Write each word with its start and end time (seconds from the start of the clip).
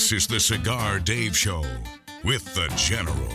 This 0.00 0.12
is 0.12 0.26
the 0.26 0.40
Cigar 0.40 0.98
Dave 0.98 1.36
Show 1.36 1.62
with 2.24 2.54
the 2.54 2.72
General. 2.74 3.34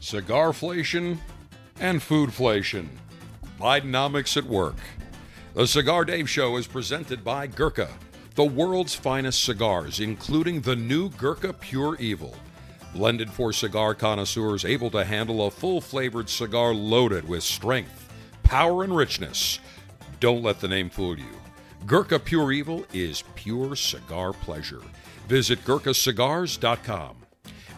Cigarflation 0.00 1.16
and 1.78 2.00
foodflation. 2.00 2.88
Bidenomics 3.56 4.36
at 4.36 4.46
work. 4.46 4.74
The 5.54 5.68
Cigar 5.68 6.04
Dave 6.04 6.28
Show 6.28 6.56
is 6.56 6.66
presented 6.66 7.22
by 7.22 7.46
Gurkha, 7.46 7.88
the 8.34 8.44
world's 8.44 8.96
finest 8.96 9.44
cigars, 9.44 10.00
including 10.00 10.60
the 10.60 10.74
new 10.74 11.08
Gurkha 11.10 11.52
Pure 11.52 11.98
Evil. 12.00 12.34
Blended 12.92 13.30
for 13.30 13.52
cigar 13.52 13.94
connoisseurs 13.94 14.64
able 14.64 14.90
to 14.90 15.04
handle 15.04 15.46
a 15.46 15.52
full 15.52 15.80
flavored 15.80 16.28
cigar 16.28 16.74
loaded 16.74 17.28
with 17.28 17.44
strength, 17.44 18.12
power, 18.42 18.82
and 18.82 18.94
richness. 18.94 19.60
Don't 20.20 20.42
let 20.42 20.60
the 20.60 20.68
name 20.68 20.90
fool 20.90 21.18
you. 21.18 21.24
Gurkha 21.86 22.18
Pure 22.18 22.52
Evil 22.52 22.84
is 22.92 23.22
pure 23.36 23.76
cigar 23.76 24.32
pleasure. 24.32 24.82
Visit 25.28 25.64
GurkhaCigars.com. 25.64 27.16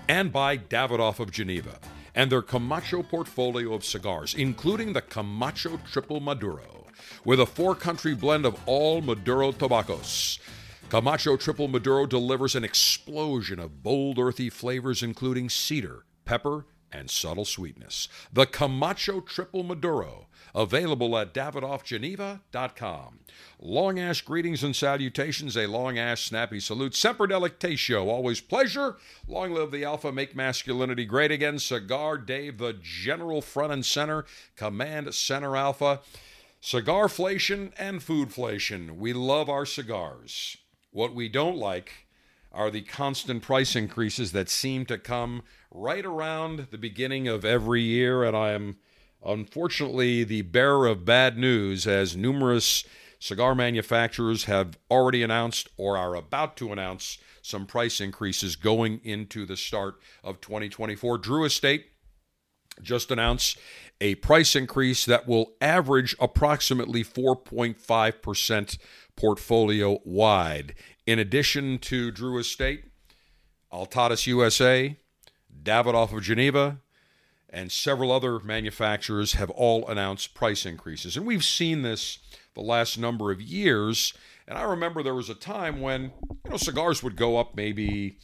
And 0.09 0.33
by 0.33 0.57
Davidoff 0.57 1.21
of 1.21 1.31
Geneva 1.31 1.79
and 2.15 2.33
their 2.33 2.43
Camacho 2.43 3.03
portfolio 3.03 3.75
of 3.75 3.85
cigars, 3.85 4.35
including 4.35 4.93
the 4.93 5.03
Camacho 5.03 5.79
Triple 5.91 6.21
Maduro, 6.21 6.87
with 7.25 7.41
a 7.41 7.47
four 7.47 7.75
country 7.75 8.15
blend 8.15 8.47
of 8.47 8.59
all 8.67 9.01
Maduro 9.01 9.53
tobaccos. 9.53 10.39
Camacho 10.89 11.37
Triple 11.37 11.69
Maduro 11.69 12.07
delivers 12.07 12.57
an 12.57 12.65
explosion 12.65 13.61
of 13.61 13.83
bold, 13.83 14.19
earthy 14.19 14.51
flavors, 14.51 15.03
including 15.03 15.49
cedar, 15.49 16.05
pepper, 16.25 16.65
and 16.93 17.11
subtle 17.11 17.45
sweetness. 17.45 18.09
The 18.33 18.47
Camacho 18.47 19.21
Triple 19.21 19.63
Maduro, 19.63 20.27
available 20.55 21.17
at 21.17 21.35
davidoffgeneva.com. 21.35 23.19
Long 23.61 23.99
ash 23.99 24.23
greetings 24.23 24.63
and 24.63 24.75
salutations, 24.75 25.57
a 25.57 25.67
long 25.67 25.99
ash 25.99 26.27
snappy 26.27 26.61
salute. 26.61 26.95
Semper 26.95 27.27
Delectatio, 27.27 28.07
always 28.07 28.41
pleasure. 28.41 28.97
Long 29.29 29.53
live 29.53 29.71
the 29.71 29.85
Alpha, 29.85 30.13
make 30.13 30.35
masculinity 30.35 31.05
great 31.05 31.31
again. 31.31 31.59
Cigar 31.59 32.19
Dave, 32.19 32.59
the 32.59 32.77
general 32.81 33.43
front 33.43 33.73
and 33.73 33.85
center, 33.85 34.25
command 34.57 35.15
center 35.15 35.57
Alpha. 35.57 36.01
Cigarflation 36.63 37.73
and 37.79 38.01
foodflation. 38.01 38.97
We 38.97 39.13
love 39.15 39.49
our 39.49 39.65
cigars. 39.65 40.59
What 40.91 41.15
we 41.15 41.29
don't 41.29 41.57
like 41.57 42.07
are 42.53 42.71
the 42.71 42.83
constant 42.83 43.43
price 43.43 43.77
increases 43.77 44.33
that 44.33 44.49
seem 44.49 44.85
to 44.87 44.99
come 44.99 45.43
right 45.71 46.05
around 46.05 46.69
the 46.71 46.79
beginning 46.79 47.29
of 47.29 47.45
every 47.45 47.83
year, 47.83 48.25
and 48.25 48.37
I 48.37 48.51
am 48.51 48.77
unfortunately 49.25 50.25
the 50.25 50.43
bearer 50.43 50.87
of 50.87 51.05
bad 51.05 51.39
news 51.39 51.87
as 51.87 52.17
numerous 52.17 52.85
cigar 53.19 53.55
manufacturers 53.55 54.45
have 54.45 54.79
already 54.91 55.23
announced 55.23 55.69
or 55.77 55.97
are 55.97 56.15
about 56.15 56.57
to 56.57 56.73
announce 56.73 57.19
some 57.43 57.67
price 57.67 58.01
increases 58.01 58.57
going 58.57 59.01
into 59.05 59.47
the 59.47 59.57
start 59.57 60.01
of 60.25 60.41
2024. 60.41 61.19
Drew 61.19 61.45
Estate 61.45 61.87
just 62.83 63.11
announced 63.11 63.59
a 64.01 64.15
price 64.17 64.57
increase 64.57 65.05
that 65.05 65.29
will 65.29 65.53
average 65.61 66.17
approximately 66.19 67.05
4.5% 67.05 68.79
portfolio 69.17 69.99
wide. 70.05 70.75
In 71.07 71.19
addition 71.19 71.79
to 71.79 72.11
Drew 72.11 72.39
Estate, 72.39 72.85
Altadis 73.73 74.27
USA, 74.27 74.97
Davidoff 75.63 76.17
of 76.17 76.23
Geneva, 76.23 76.79
and 77.51 77.71
several 77.71 78.13
other 78.13 78.39
manufacturers 78.41 79.35
have 79.35 79.51
all 79.51 79.87
announced 79.89 80.35
price 80.35 80.65
increases. 80.65 81.17
And 81.17 81.27
we've 81.27 81.45
seen 81.45 81.83
this 81.83 82.19
the 82.55 82.61
last 82.61 82.99
number 82.99 83.33
of 83.33 83.43
years. 83.43 84.15
And 84.47 84.57
I 84.57 84.63
remember 84.63 85.03
there 85.03 85.15
was 85.15 85.31
a 85.31 85.35
time 85.35 85.81
when, 85.81 86.13
you 86.45 86.51
know, 86.51 86.57
cigars 86.57 87.03
would 87.03 87.17
go 87.17 87.37
up 87.37 87.57
maybe 87.57 88.19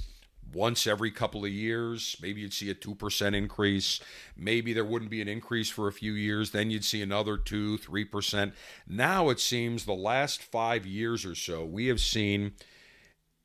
once 0.53 0.87
every 0.87 1.11
couple 1.11 1.45
of 1.45 1.51
years. 1.51 2.17
Maybe 2.21 2.41
you'd 2.41 2.53
see 2.53 2.71
a 2.71 2.75
2% 2.75 3.35
increase. 3.35 4.01
Maybe 4.37 4.73
there 4.73 4.85
wouldn't 4.85 5.11
be 5.11 5.21
an 5.21 5.29
increase 5.29 5.71
for 5.71 5.89
a 5.89 5.93
few 5.93 6.13
years. 6.13 6.51
Then 6.51 6.71
you'd 6.71 6.85
see 6.85 7.03
another 7.03 7.37
2 7.37 7.79
3%. 7.79 8.53
Now 8.89 9.29
it 9.29 9.41
seems 9.41 9.85
the 9.85 9.95
last 9.95 10.43
five 10.43 10.87
years 10.87 11.25
or 11.25 11.35
so, 11.35 11.65
we 11.65 11.87
have 11.87 12.01
seen 12.01 12.53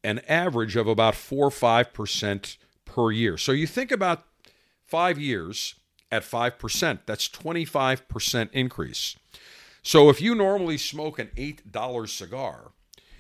an 0.04 0.20
average 0.28 0.76
of 0.76 0.88
about 0.88 1.16
4 1.16 1.48
or 1.48 1.50
5% 1.50 2.58
per 2.86 3.12
year. 3.12 3.38
So 3.38 3.52
you 3.52 3.68
think 3.68 3.92
about 3.92 4.24
five 4.86 5.18
years 5.18 5.76
at 6.12 6.24
5%, 6.24 7.00
that's 7.06 7.30
25% 7.30 8.50
increase. 8.52 9.16
So 9.82 10.10
if 10.10 10.22
you 10.22 10.36
normally 10.36 10.78
smoke 10.78 11.18
an 11.18 11.32
$8 11.36 12.10
cigar, 12.10 12.72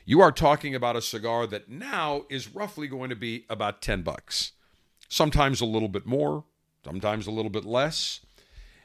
you 0.06 0.22
are 0.22 0.32
talking 0.32 0.76
about 0.76 0.96
a 0.96 1.02
cigar 1.02 1.48
that 1.48 1.70
now 1.70 2.26
is 2.30 2.54
roughly 2.54 2.88
going 2.88 3.10
to 3.10 3.16
be 3.16 3.46
about 3.50 3.82
10 3.82 4.02
bucks. 4.02 4.54
Sometimes 5.10 5.62
a 5.62 5.66
little 5.66 5.90
bit 5.90 6.06
more, 6.06 6.46
sometimes 6.84 7.28
a 7.28 7.32
little 7.32 7.52
bit 7.52 7.66
less. 7.66 8.22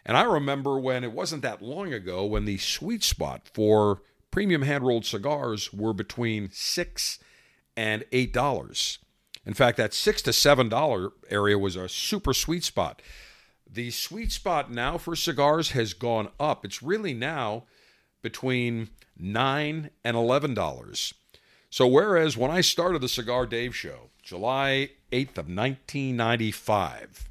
And 0.04 0.16
I 0.16 0.22
remember 0.22 0.78
when 0.78 1.04
it 1.04 1.12
wasn't 1.12 1.42
that 1.42 1.62
long 1.62 1.92
ago 1.92 2.24
when 2.24 2.44
the 2.44 2.58
sweet 2.58 3.02
spot 3.02 3.48
for 3.52 4.02
premium 4.30 4.62
hand 4.62 4.84
rolled 4.84 5.04
cigars 5.04 5.72
were 5.72 5.92
between 5.92 6.50
6 6.52 7.18
and 7.76 8.04
$8. 8.12 8.98
In 9.44 9.54
fact, 9.54 9.76
that 9.78 9.94
6 9.94 10.22
to 10.22 10.30
$7 10.30 11.10
area 11.30 11.58
was 11.58 11.76
a 11.76 11.88
super 11.88 12.34
sweet 12.34 12.64
spot. 12.64 13.02
The 13.68 13.90
sweet 13.90 14.32
spot 14.32 14.70
now 14.70 14.98
for 14.98 15.16
cigars 15.16 15.70
has 15.70 15.92
gone 15.92 16.28
up. 16.38 16.64
It's 16.64 16.82
really 16.82 17.14
now 17.14 17.64
between 18.22 18.90
9 19.18 19.90
and 20.04 20.16
$11. 20.16 21.12
So 21.70 21.86
whereas 21.86 22.36
when 22.36 22.50
I 22.50 22.60
started 22.60 23.00
the 23.00 23.08
Cigar 23.08 23.46
Dave 23.46 23.74
show, 23.74 24.10
July 24.22 24.90
8th 25.12 25.38
of 25.38 25.48
1995, 25.48 27.28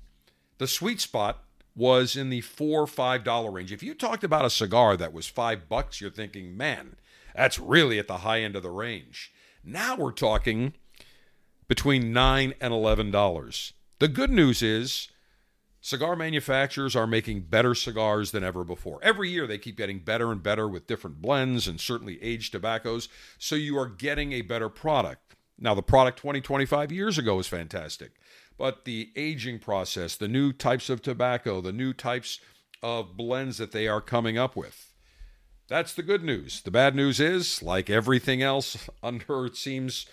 the 0.58 0.68
sweet 0.68 1.02
spot 1.02 1.44
was 1.76 2.16
in 2.16 2.30
the 2.30 2.42
4 2.42 2.82
or 2.82 2.88
$5 2.88 3.54
range. 3.54 3.72
If 3.72 3.84
you 3.84 3.94
talked 3.94 4.24
about 4.24 4.46
a 4.46 4.50
cigar 4.50 4.96
that 4.98 5.14
was 5.14 5.28
5 5.28 5.68
bucks, 5.68 6.00
you're 6.00 6.10
thinking, 6.10 6.56
"Man, 6.56 6.96
that's 7.36 7.60
really 7.60 8.00
at 8.00 8.08
the 8.08 8.20
high 8.20 8.42
end 8.42 8.56
of 8.56 8.64
the 8.64 8.70
range." 8.70 9.34
Now 9.64 9.96
we're 9.96 10.12
talking 10.12 10.74
between 11.68 12.14
9 12.14 12.54
and 12.62 12.74
$11. 12.74 13.74
The 14.00 14.08
good 14.08 14.30
news 14.30 14.62
is 14.62 15.10
cigar 15.86 16.16
manufacturers 16.16 16.96
are 16.96 17.06
making 17.06 17.42
better 17.42 17.76
cigars 17.76 18.32
than 18.32 18.44
ever 18.44 18.64
before. 18.64 18.98
Every 19.04 19.30
year 19.30 19.46
they 19.46 19.60
keep 19.60 19.78
getting 19.78 20.00
better 20.00 20.32
and 20.32 20.42
better 20.42 20.68
with 20.68 20.88
different 20.88 21.22
blends 21.22 21.68
and 21.68 21.80
certainly 21.80 22.18
aged 22.24 22.54
tobaccos, 22.54 23.08
so 23.38 23.54
you 23.54 23.78
are 23.78 23.86
getting 23.86 24.34
a 24.34 24.42
better 24.42 24.68
product. 24.68 25.36
Now, 25.60 25.76
the 25.76 25.84
product 25.84 26.18
20, 26.18 26.42
25 26.42 26.92
years 26.92 27.20
ago 27.20 27.36
was 27.36 27.46
fantastic, 27.46 28.14
but 28.58 28.86
the 28.86 29.12
aging 29.16 29.60
process, 29.60 30.16
the 30.16 30.28
new 30.28 30.52
types 30.52 30.90
of 30.90 31.04
tobacco, 31.04 31.62
the 31.62 31.72
new 31.72 31.94
types 31.94 32.40
of 32.82 33.16
blends 33.16 33.60
that 33.60 33.72
they 33.72 33.88
are 33.88 34.02
coming 34.02 34.40
up 34.40 34.56
with, 34.56 34.92
that's 35.68 35.94
the 35.94 36.02
good 36.02 36.24
news. 36.24 36.64
The 36.64 36.72
bad 36.72 36.96
news 36.96 37.20
is, 37.20 37.62
like 37.62 37.92
everything 37.92 38.42
else 38.42 38.90
under, 39.04 39.46
it 39.46 39.56
seems, 39.56 40.08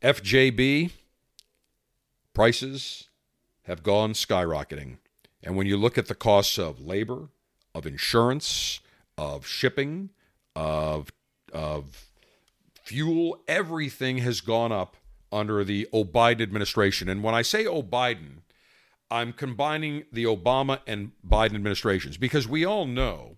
FJB, 0.00 0.92
prices 2.32 3.08
have 3.64 3.82
gone 3.82 4.12
skyrocketing. 4.12 4.98
And 5.42 5.56
when 5.56 5.66
you 5.66 5.76
look 5.76 5.98
at 5.98 6.06
the 6.06 6.14
costs 6.14 6.58
of 6.58 6.80
labor, 6.80 7.28
of 7.74 7.86
insurance, 7.86 8.80
of 9.18 9.46
shipping, 9.46 10.10
of, 10.56 11.10
of 11.52 12.08
fuel, 12.82 13.42
everything 13.48 14.18
has 14.18 14.40
gone 14.40 14.72
up 14.72 14.96
under 15.32 15.64
the 15.64 15.88
O'Biden 15.92 16.42
administration. 16.42 17.08
And 17.08 17.22
when 17.22 17.34
I 17.34 17.42
say 17.42 17.66
O'Biden, 17.66 18.42
I'm 19.10 19.32
combining 19.32 20.04
the 20.12 20.24
Obama 20.24 20.80
and 20.86 21.12
Biden 21.26 21.54
administrations 21.54 22.16
because 22.16 22.48
we 22.48 22.64
all 22.64 22.86
know, 22.86 23.36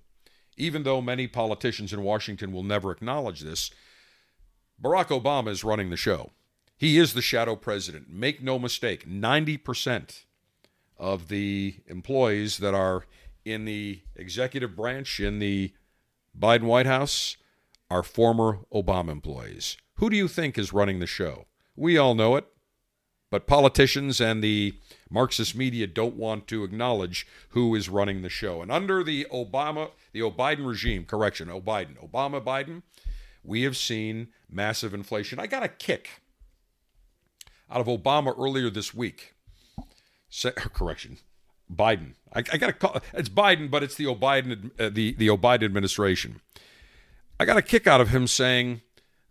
even 0.57 0.83
though 0.83 1.01
many 1.01 1.27
politicians 1.27 1.93
in 1.93 2.03
Washington 2.03 2.53
will 2.53 2.63
never 2.63 2.91
acknowledge 2.91 3.41
this, 3.41 3.71
Barack 4.83 5.07
Obama 5.07 5.49
is 5.49 5.65
running 5.65 5.91
the 5.91 5.97
show. 5.97 6.31
He 6.77 6.99
is 6.99 7.15
the 7.15 7.23
shadow 7.23 7.57
president. 7.57 8.11
Make 8.11 8.43
no 8.43 8.59
mistake, 8.59 9.09
90% 9.09 10.25
of 10.99 11.29
the 11.29 11.77
employees 11.87 12.59
that 12.59 12.75
are 12.75 13.07
in 13.45 13.65
the 13.65 14.03
executive 14.15 14.75
branch 14.75 15.21
in 15.21 15.39
the 15.39 15.73
Biden 16.39 16.65
White 16.65 16.87
House 16.87 17.37
are 17.91 18.03
former 18.03 18.61
Obama 18.73 19.11
employees. 19.11 19.77
Who 19.95 20.11
do 20.11 20.17
you 20.17 20.29
think 20.29 20.59
is 20.59 20.73
running 20.73 20.99
the 20.99 21.07
show? 21.07 21.47
We 21.77 21.97
all 21.97 22.15
know 22.15 22.37
it, 22.37 22.47
but 23.31 23.47
politicians 23.47 24.21
and 24.21 24.43
the 24.43 24.79
Marxist 25.09 25.55
media 25.55 25.87
don't 25.87 26.17
want 26.17 26.47
to 26.49 26.65
acknowledge 26.65 27.27
who 27.51 27.75
is 27.75 27.89
running 27.89 28.23
the 28.23 28.29
show. 28.29 28.63
And 28.63 28.73
under 28.73 29.05
the 29.05 29.27
Obama, 29.33 29.91
the 30.13 30.23
O'Biden 30.23 30.67
regime, 30.67 31.05
correction, 31.05 31.49
O'Biden, 31.49 31.97
Obama 31.99 32.43
Biden, 32.43 32.83
we 33.45 33.63
have 33.63 33.77
seen 33.77 34.29
massive 34.51 34.93
inflation. 34.93 35.39
I 35.39 35.47
got 35.47 35.63
a 35.63 35.69
kick 35.69 36.23
out 37.71 37.81
of 37.81 37.87
Obama 37.87 38.35
earlier 38.39 38.71
this 38.71 38.93
week. 38.93 39.35
Se- 40.37 40.53
correction, 40.75 41.17
Biden. 41.75 42.13
I, 42.35 42.41
I 42.41 42.59
got 42.59 42.67
to 42.67 42.73
call 42.75 43.01
it's 43.15 43.31
Biden, 43.31 43.71
but 43.71 43.83
it's 43.83 43.95
the 43.95 44.07
O'Biden 44.07 44.71
uh, 44.79 44.91
the 44.91 45.15
the 45.15 45.31
O'Biden 45.31 45.65
administration. 45.65 46.43
I 47.41 47.47
got 47.47 47.57
a 47.57 47.63
kick 47.63 47.87
out 47.87 48.03
of 48.03 48.11
him 48.11 48.27
saying 48.27 48.83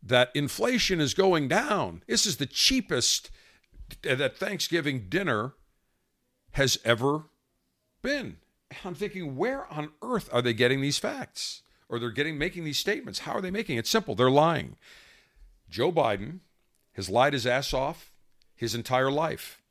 that 0.01 0.31
inflation 0.33 0.99
is 0.99 1.13
going 1.13 1.47
down. 1.47 2.01
This 2.07 2.25
is 2.25 2.37
the 2.37 2.47
cheapest 2.47 3.29
that 4.01 4.37
Thanksgiving 4.37 5.05
dinner 5.07 5.53
has 6.53 6.79
ever 6.83 7.25
been. 8.01 8.37
I'm 8.83 8.95
thinking, 8.95 9.35
where 9.35 9.71
on 9.71 9.91
earth 10.01 10.27
are 10.33 10.41
they 10.41 10.53
getting 10.53 10.81
these 10.81 10.97
facts? 10.97 11.61
Or 11.87 11.99
they're 11.99 12.09
getting 12.09 12.39
making 12.39 12.63
these 12.63 12.79
statements. 12.79 13.19
How 13.19 13.33
are 13.33 13.41
they 13.41 13.51
making 13.51 13.77
it? 13.77 13.85
Simple. 13.85 14.15
They're 14.15 14.31
lying. 14.31 14.75
Joe 15.69 15.91
Biden 15.91 16.39
has 16.93 17.09
lied 17.09 17.33
his 17.33 17.45
ass 17.45 17.75
off 17.75 18.11
his 18.55 18.73
entire 18.73 19.11
life. 19.11 19.61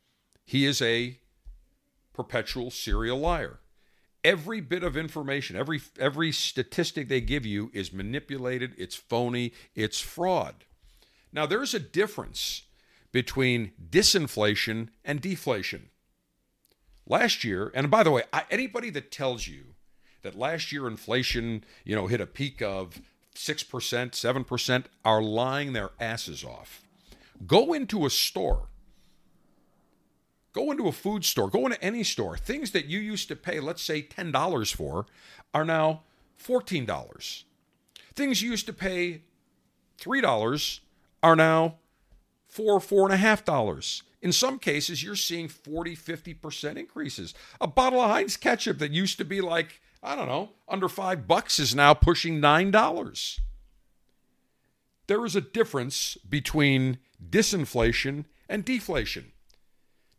He 0.44 0.64
is 0.64 0.81
a 0.81 1.19
perpetual 2.14 2.70
serial 2.70 3.19
liar. 3.19 3.58
Every 4.22 4.62
bit 4.62 4.82
of 4.82 4.96
information, 4.96 5.55
every 5.56 5.82
every 5.99 6.32
statistic 6.32 7.08
they 7.08 7.20
give 7.20 7.44
you 7.44 7.70
is 7.75 7.93
manipulated, 7.93 8.75
it's 8.78 8.96
phony, 8.96 9.52
it's 9.75 10.00
fraud. 10.00 10.64
Now 11.31 11.44
there's 11.44 11.75
a 11.75 11.81
difference 11.81 12.62
between 13.12 13.72
disinflation 13.90 14.88
and 15.05 15.20
deflation. 15.20 15.90
Last 17.06 17.44
year, 17.44 17.70
and 17.75 17.90
by 17.90 18.02
the 18.02 18.11
way, 18.11 18.22
I, 18.32 18.44
anybody 18.50 18.88
that 18.90 19.12
tells 19.12 19.46
you 19.46 19.75
that 20.22 20.38
last 20.38 20.72
year 20.72 20.88
inflation, 20.88 21.64
you 21.84 21.94
know, 21.94 22.06
hit 22.06 22.20
a 22.20 22.26
peak 22.26 22.62
of 22.62 23.00
6%, 23.37 23.67
7% 23.67 24.84
are 25.05 25.22
lying 25.22 25.75
their 25.75 25.90
asses 26.00 26.43
off. 26.43 26.82
Go 27.46 27.72
into 27.72 28.06
a 28.06 28.10
store 28.10 28.69
Go 30.54 30.70
into 30.70 30.86
a 30.86 30.92
food 30.92 31.24
store, 31.24 31.50
go 31.50 31.66
into 31.66 31.82
any 31.84 32.04
store. 32.04 32.36
Things 32.36 32.70
that 32.70 32.86
you 32.86 33.00
used 33.00 33.28
to 33.28 33.36
pay, 33.36 33.58
let's 33.58 33.82
say 33.82 34.02
$10 34.02 34.74
for, 34.74 35.06
are 35.52 35.64
now 35.64 36.02
$14. 36.42 37.44
Things 38.14 38.40
you 38.40 38.52
used 38.52 38.66
to 38.66 38.72
pay 38.72 39.22
$3 39.98 40.80
are 41.22 41.36
now 41.36 41.74
four, 42.46 42.78
four 42.78 43.04
and 43.04 43.12
a 43.12 43.16
half 43.16 43.44
dollars. 43.44 44.04
In 44.22 44.30
some 44.30 44.60
cases, 44.60 45.02
you're 45.02 45.16
seeing 45.16 45.48
40, 45.48 45.96
50% 45.96 46.76
increases. 46.76 47.34
A 47.60 47.66
bottle 47.66 48.00
of 48.00 48.10
Heinz 48.10 48.36
ketchup 48.36 48.78
that 48.78 48.92
used 48.92 49.18
to 49.18 49.24
be 49.24 49.40
like, 49.40 49.80
I 50.02 50.14
don't 50.14 50.28
know, 50.28 50.50
under 50.68 50.88
five 50.88 51.26
bucks 51.26 51.58
is 51.58 51.74
now 51.74 51.94
pushing 51.94 52.40
$9. 52.40 53.40
There 55.08 55.26
is 55.26 55.34
a 55.34 55.40
difference 55.40 56.16
between 56.28 56.98
disinflation 57.28 58.26
and 58.48 58.64
deflation. 58.64 59.32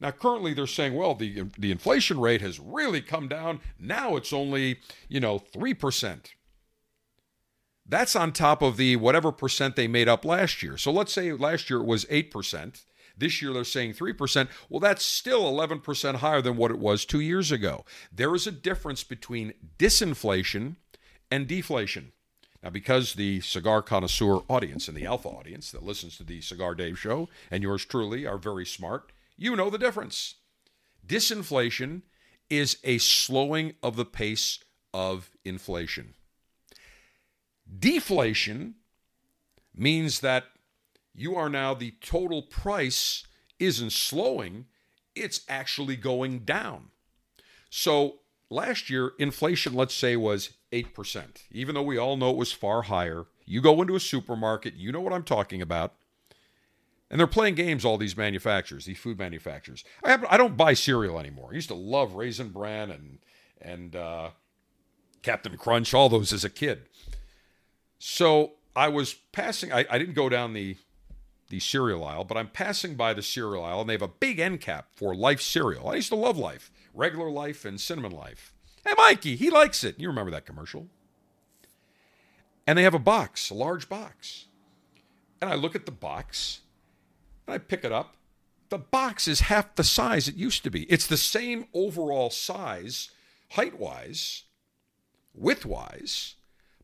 Now, 0.05 0.11
currently, 0.11 0.53
they're 0.53 0.67
saying, 0.67 0.93
well, 0.93 1.15
the 1.15 1.47
the 1.57 1.71
inflation 1.71 2.19
rate 2.19 2.41
has 2.41 2.59
really 2.59 3.01
come 3.01 3.27
down. 3.27 3.59
Now 3.79 4.15
it's 4.17 4.31
only 4.31 4.77
you 5.09 5.19
know 5.19 5.39
three 5.39 5.73
percent. 5.73 6.35
That's 7.87 8.15
on 8.15 8.31
top 8.31 8.61
of 8.61 8.77
the 8.77 8.97
whatever 8.97 9.31
percent 9.31 9.75
they 9.75 9.87
made 9.87 10.07
up 10.07 10.23
last 10.23 10.61
year. 10.61 10.77
So 10.77 10.91
let's 10.91 11.11
say 11.11 11.31
last 11.31 11.71
year 11.71 11.79
it 11.79 11.87
was 11.87 12.05
eight 12.11 12.29
percent. 12.29 12.85
This 13.17 13.41
year 13.41 13.51
they're 13.53 13.63
saying 13.63 13.93
3%. 13.93 14.49
Well, 14.67 14.81
that's 14.81 15.05
still 15.05 15.43
11% 15.43 16.15
higher 16.15 16.41
than 16.41 16.57
what 16.57 16.69
it 16.69 16.79
was 16.79 17.05
two 17.05 17.21
years 17.21 17.49
ago. 17.49 17.85
There 18.11 18.35
is 18.35 18.45
a 18.45 18.51
difference 18.51 19.05
between 19.05 19.53
disinflation 19.79 20.75
and 21.31 21.47
deflation. 21.47 22.11
Now, 22.61 22.71
because 22.71 23.13
the 23.13 23.39
cigar 23.39 23.81
connoisseur 23.81 24.41
audience 24.49 24.89
and 24.89 24.97
the 24.97 25.05
alpha 25.05 25.29
audience 25.29 25.71
that 25.71 25.85
listens 25.85 26.17
to 26.17 26.25
the 26.25 26.41
Cigar 26.41 26.75
Dave 26.75 26.99
show 26.99 27.29
and 27.49 27.63
yours 27.63 27.85
truly 27.85 28.27
are 28.27 28.37
very 28.37 28.65
smart, 28.65 29.13
you 29.37 29.55
know 29.55 29.69
the 29.69 29.77
difference. 29.77 30.35
Disinflation 31.05 32.01
is 32.49 32.77
a 32.83 32.97
slowing 32.97 33.73
of 33.81 33.95
the 33.95 34.05
pace 34.05 34.59
of 34.93 35.31
inflation. 35.43 36.13
Deflation 37.79 38.75
means 39.73 40.19
that 40.19 40.45
you 41.13 41.35
are 41.35 41.49
now 41.49 41.73
the 41.73 41.91
total 42.01 42.41
price 42.41 43.23
isn't 43.59 43.91
slowing, 43.91 44.65
it's 45.15 45.41
actually 45.47 45.95
going 45.95 46.39
down. 46.39 46.89
So 47.69 48.19
last 48.49 48.89
year, 48.89 49.13
inflation, 49.17 49.73
let's 49.73 49.93
say, 49.93 50.15
was 50.15 50.51
8%, 50.71 51.23
even 51.51 51.75
though 51.75 51.81
we 51.81 51.97
all 51.97 52.17
know 52.17 52.31
it 52.31 52.37
was 52.37 52.51
far 52.51 52.83
higher. 52.83 53.25
You 53.45 53.61
go 53.61 53.81
into 53.81 53.95
a 53.95 53.99
supermarket, 53.99 54.75
you 54.75 54.91
know 54.91 55.01
what 55.01 55.13
I'm 55.13 55.23
talking 55.23 55.61
about. 55.61 55.93
And 57.09 57.19
they're 57.19 57.27
playing 57.27 57.55
games, 57.55 57.85
all 57.85 57.97
these 57.97 58.17
manufacturers, 58.17 58.85
these 58.85 58.97
food 58.97 59.19
manufacturers. 59.19 59.83
I, 60.03 60.09
happen, 60.09 60.27
I 60.29 60.37
don't 60.37 60.57
buy 60.57 60.73
cereal 60.73 61.19
anymore. 61.19 61.49
I 61.51 61.55
used 61.55 61.69
to 61.69 61.75
love 61.75 62.13
Raisin 62.13 62.49
Bran 62.49 62.89
and, 62.89 63.19
and 63.61 63.95
uh, 63.95 64.29
Captain 65.21 65.55
Crunch, 65.55 65.93
all 65.93 66.09
those 66.09 66.33
as 66.33 66.43
a 66.43 66.49
kid. 66.49 66.89
So 67.99 68.53
I 68.75 68.87
was 68.87 69.13
passing, 69.13 69.71
I, 69.71 69.85
I 69.89 69.99
didn't 69.99 70.15
go 70.15 70.29
down 70.29 70.53
the, 70.53 70.77
the 71.49 71.59
cereal 71.59 72.03
aisle, 72.03 72.23
but 72.23 72.37
I'm 72.37 72.49
passing 72.49 72.95
by 72.95 73.13
the 73.13 73.21
cereal 73.21 73.63
aisle, 73.63 73.81
and 73.81 73.89
they 73.89 73.93
have 73.93 74.01
a 74.01 74.07
big 74.07 74.39
end 74.39 74.61
cap 74.61 74.87
for 74.95 75.15
Life 75.15 75.41
cereal. 75.41 75.89
I 75.89 75.95
used 75.95 76.09
to 76.09 76.15
love 76.15 76.37
Life, 76.37 76.71
regular 76.93 77.29
Life 77.29 77.65
and 77.65 77.79
Cinnamon 77.79 78.11
Life. 78.11 78.53
Hey, 78.83 78.93
Mikey, 78.97 79.35
he 79.35 79.49
likes 79.49 79.83
it. 79.83 79.99
You 79.99 80.07
remember 80.07 80.31
that 80.31 80.45
commercial? 80.45 80.87
And 82.67 82.77
they 82.77 82.83
have 82.83 82.95
a 82.95 82.99
box, 82.99 83.51
a 83.51 83.53
large 83.53 83.89
box. 83.89 84.45
And 85.39 85.49
I 85.49 85.55
look 85.55 85.75
at 85.75 85.85
the 85.85 85.91
box 85.91 86.61
I 87.47 87.57
pick 87.57 87.83
it 87.83 87.91
up. 87.91 88.15
The 88.69 88.77
box 88.77 89.27
is 89.27 89.41
half 89.41 89.75
the 89.75 89.83
size 89.83 90.27
it 90.27 90.35
used 90.35 90.63
to 90.63 90.71
be. 90.71 90.83
It's 90.83 91.07
the 91.07 91.17
same 91.17 91.67
overall 91.73 92.29
size, 92.29 93.11
height 93.51 93.79
wise, 93.79 94.43
width 95.33 95.65
wise, 95.65 96.35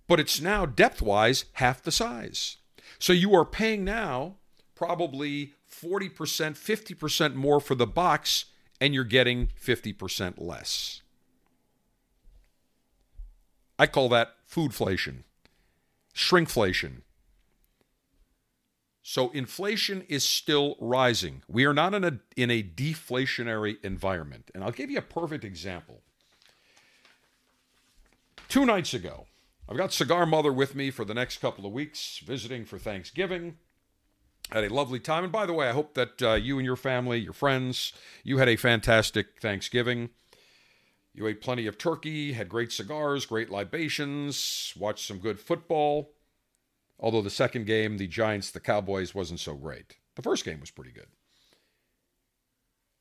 but 0.07 0.19
it's 0.19 0.39
now 0.39 0.65
depth 0.65 1.01
wise 1.01 1.45
half 1.53 1.81
the 1.81 1.91
size. 1.91 2.57
So 2.99 3.13
you 3.13 3.33
are 3.33 3.45
paying 3.45 3.83
now 3.83 4.35
probably 4.75 5.53
40%, 5.69 6.11
50% 6.11 7.35
more 7.35 7.59
for 7.59 7.75
the 7.75 7.87
box, 7.87 8.45
and 8.79 8.93
you're 8.93 9.03
getting 9.03 9.47
50% 9.47 10.35
less. 10.37 11.01
I 13.79 13.87
call 13.87 14.09
that 14.09 14.35
foodflation, 14.49 15.23
shrinkflation. 16.15 17.01
So 19.11 19.29
inflation 19.31 20.05
is 20.07 20.23
still 20.23 20.77
rising. 20.79 21.43
We 21.49 21.65
are 21.65 21.73
not 21.73 21.93
in 21.93 22.05
a 22.05 22.19
in 22.37 22.49
a 22.49 22.63
deflationary 22.63 23.75
environment. 23.83 24.49
And 24.55 24.63
I'll 24.63 24.71
give 24.71 24.89
you 24.89 24.99
a 24.99 25.01
perfect 25.01 25.43
example. 25.43 25.99
Two 28.47 28.65
nights 28.65 28.93
ago, 28.93 29.25
I've 29.67 29.75
got 29.75 29.91
Cigar 29.91 30.25
Mother 30.25 30.53
with 30.53 30.75
me 30.75 30.91
for 30.91 31.03
the 31.03 31.13
next 31.13 31.41
couple 31.41 31.65
of 31.65 31.73
weeks, 31.73 32.21
visiting 32.25 32.63
for 32.63 32.79
Thanksgiving. 32.79 33.57
Had 34.49 34.63
a 34.63 34.73
lovely 34.73 35.01
time. 35.01 35.25
And 35.25 35.33
by 35.33 35.45
the 35.45 35.51
way, 35.51 35.67
I 35.67 35.73
hope 35.73 35.93
that 35.95 36.21
uh, 36.21 36.33
you 36.35 36.57
and 36.57 36.65
your 36.65 36.77
family, 36.77 37.19
your 37.19 37.33
friends, 37.33 37.91
you 38.23 38.37
had 38.37 38.47
a 38.47 38.55
fantastic 38.55 39.41
Thanksgiving. 39.41 40.11
You 41.13 41.27
ate 41.27 41.41
plenty 41.41 41.67
of 41.67 41.77
turkey, 41.77 42.31
had 42.31 42.47
great 42.47 42.71
cigars, 42.71 43.25
great 43.25 43.49
libations, 43.49 44.73
watched 44.77 45.05
some 45.05 45.17
good 45.17 45.41
football. 45.41 46.13
Although 47.01 47.23
the 47.23 47.29
second 47.29 47.65
game, 47.65 47.97
the 47.97 48.07
Giants, 48.07 48.51
the 48.51 48.59
Cowboys, 48.59 49.15
wasn't 49.15 49.39
so 49.39 49.55
great. 49.55 49.97
The 50.15 50.21
first 50.21 50.45
game 50.45 50.59
was 50.59 50.71
pretty 50.71 50.91
good. 50.91 51.07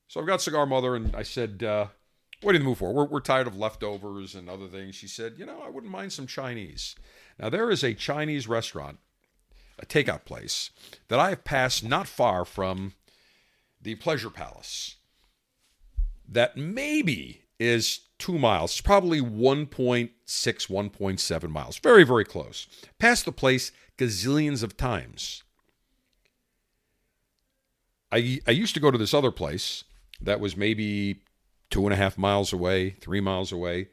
So 0.08 0.20
I've 0.20 0.26
got 0.26 0.40
Cigar 0.40 0.66
Mother, 0.66 0.96
and 0.96 1.14
I 1.14 1.22
said, 1.22 1.62
uh, 1.62 1.86
What 2.40 2.52
do 2.52 2.58
you 2.58 2.64
move 2.64 2.78
for? 2.78 2.92
We're, 2.92 3.04
we're 3.04 3.20
tired 3.20 3.46
of 3.46 3.56
leftovers 3.56 4.34
and 4.34 4.48
other 4.48 4.66
things. 4.66 4.94
She 4.94 5.06
said, 5.06 5.34
You 5.36 5.46
know, 5.46 5.60
I 5.62 5.68
wouldn't 5.68 5.92
mind 5.92 6.12
some 6.12 6.26
Chinese. 6.26 6.96
Now, 7.38 7.50
there 7.50 7.70
is 7.70 7.84
a 7.84 7.94
Chinese 7.94 8.48
restaurant, 8.48 8.98
a 9.78 9.86
takeout 9.86 10.24
place, 10.24 10.70
that 11.08 11.20
I 11.20 11.28
have 11.30 11.44
passed 11.44 11.84
not 11.84 12.08
far 12.08 12.44
from 12.44 12.94
the 13.80 13.94
Pleasure 13.96 14.30
Palace 14.30 14.96
that 16.30 16.56
maybe 16.56 17.42
is 17.58 18.00
two 18.18 18.38
miles. 18.38 18.80
Probably 18.80 19.20
1.6, 19.20 20.10
1.7 20.26 21.50
miles. 21.50 21.78
Very, 21.78 22.04
very 22.04 22.24
close. 22.24 22.66
Past 22.98 23.24
the 23.24 23.32
place 23.32 23.72
gazillions 24.00 24.62
of 24.62 24.76
times. 24.76 25.42
I, 28.10 28.40
I 28.46 28.50
used 28.50 28.74
to 28.74 28.80
go 28.80 28.90
to 28.90 28.98
this 28.98 29.14
other 29.14 29.30
place 29.30 29.84
that 30.20 30.40
was 30.40 30.56
maybe 30.56 31.22
two 31.70 31.84
and 31.84 31.92
a 31.92 31.96
half 31.96 32.18
miles 32.18 32.52
away, 32.52 32.90
three 32.90 33.20
miles 33.20 33.52
away, 33.52 33.88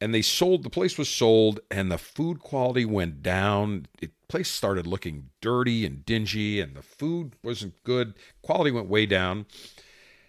and 0.00 0.12
they 0.14 0.20
sold 0.20 0.62
the 0.62 0.70
place 0.70 0.98
was 0.98 1.08
sold, 1.08 1.60
and 1.70 1.90
the 1.90 1.96
food 1.96 2.40
quality 2.40 2.84
went 2.84 3.22
down. 3.22 3.86
The 4.00 4.10
place 4.28 4.50
started 4.50 4.86
looking 4.86 5.30
dirty 5.40 5.86
and 5.86 6.04
dingy, 6.04 6.60
and 6.60 6.76
the 6.76 6.82
food 6.82 7.34
wasn't 7.42 7.82
good. 7.82 8.14
Quality 8.42 8.72
went 8.72 8.88
way 8.88 9.06
down. 9.06 9.46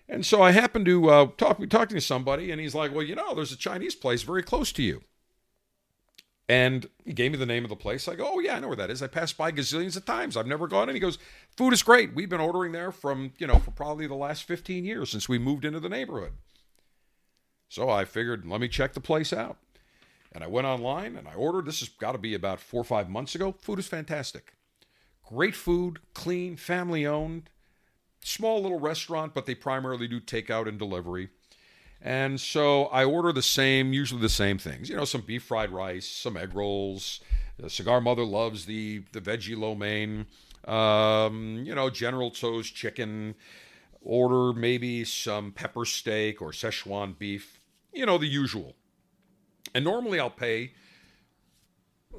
And 0.08 0.26
so 0.26 0.42
I 0.42 0.52
happened 0.52 0.86
to 0.86 1.10
uh, 1.10 1.28
talk 1.38 1.58
talking 1.70 1.96
to 1.96 2.02
somebody, 2.02 2.50
and 2.50 2.62
he's 2.62 2.74
like, 2.74 2.94
"Well, 2.94 3.04
you 3.04 3.16
know, 3.16 3.36
there's 3.36 3.52
a 3.52 3.58
Chinese 3.58 3.96
place 3.96 4.22
very 4.22 4.42
close 4.42 4.72
to 4.74 4.84
you." 4.84 5.02
And 6.50 6.88
he 7.04 7.12
gave 7.12 7.32
me 7.32 7.38
the 7.38 7.46
name 7.46 7.66
of 7.66 7.70
the 7.70 7.76
place. 7.76 8.08
I 8.08 8.16
go, 8.16 8.32
oh 8.36 8.40
yeah, 8.40 8.56
I 8.56 8.60
know 8.60 8.68
where 8.68 8.78
that 8.78 8.90
is. 8.90 9.02
I 9.02 9.08
passed 9.08 9.38
by 9.38 9.52
gazillions 9.52 9.98
of 9.98 10.06
times. 10.06 10.38
I've 10.38 10.48
never 10.48 10.68
gone 10.68 10.88
in. 10.88 10.96
He 10.96 11.02
goes, 11.02 11.18
food 11.58 11.74
is 11.74 11.84
great. 11.84 12.14
We've 12.14 12.30
been 12.30 12.40
ordering 12.40 12.72
there 12.72 12.92
from, 12.94 13.34
you 13.38 13.48
know, 13.48 13.60
for 13.60 13.72
probably 13.72 14.08
the 14.08 14.16
last 14.16 14.44
15 14.44 14.86
years 14.86 15.10
since 15.10 15.28
we 15.28 15.40
moved 15.40 15.66
into 15.66 15.82
the 15.82 15.90
neighborhood. 15.90 16.34
So 17.68 17.90
I 17.90 18.06
figured, 18.06 18.46
let 18.46 18.62
me 18.62 18.70
check 18.70 18.94
the 18.94 19.02
place 19.02 19.34
out. 19.34 19.58
And 20.32 20.42
I 20.44 20.48
went 20.48 20.68
online 20.68 21.18
and 21.18 21.28
I 21.28 21.34
ordered. 21.34 21.66
This 21.66 21.80
has 21.80 21.90
got 21.90 22.14
to 22.14 22.18
be 22.18 22.34
about 22.34 22.62
four 22.62 22.82
or 22.82 22.86
five 22.86 23.10
months 23.10 23.36
ago. 23.36 23.54
Food 23.60 23.80
is 23.80 23.88
fantastic. 23.88 24.54
Great 25.28 25.56
food, 25.56 26.00
clean, 26.14 26.56
family 26.56 27.06
owned, 27.06 27.50
small 28.24 28.62
little 28.62 28.80
restaurant, 28.80 29.34
but 29.34 29.46
they 29.46 29.56
primarily 29.56 30.08
do 30.08 30.22
takeout 30.22 30.68
and 30.68 30.80
delivery. 30.80 31.30
And 32.02 32.40
so 32.40 32.86
I 32.86 33.04
order 33.04 33.32
the 33.32 33.42
same, 33.42 33.92
usually 33.94 34.22
the 34.22 34.30
same 34.30 34.58
things. 34.58 34.90
You 34.90 34.96
know, 34.96 35.06
some 35.06 35.22
beef 35.22 35.44
fried 35.44 35.72
rice, 35.72 36.08
some 36.08 36.38
egg 36.38 36.54
rolls. 36.54 37.20
The 37.58 37.70
cigar 37.70 38.02
mother 38.02 38.24
loves 38.24 38.66
the 38.66 39.04
the 39.12 39.22
veggie 39.22 39.58
lo 39.58 39.74
mein. 39.74 40.28
Um, 40.66 41.64
you 41.66 41.74
know, 41.74 41.90
General 41.90 42.32
Tso's 42.32 42.70
chicken. 42.70 43.36
Order 44.02 44.58
maybe 44.58 45.04
some 45.04 45.52
pepper 45.52 45.84
steak 45.84 46.42
or 46.42 46.52
Szechuan 46.52 47.18
beef. 47.18 47.60
You 47.92 48.06
know, 48.06 48.18
the 48.18 48.28
usual. 48.28 48.76
And 49.74 49.84
normally 49.84 50.20
I'll 50.20 50.30
pay. 50.30 50.74